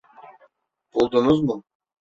Buldunuz 0.93 1.41
mu? 1.43 1.63